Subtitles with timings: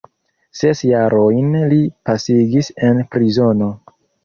[0.61, 1.79] Ses jarojn li
[2.11, 3.71] pasigis en prizono.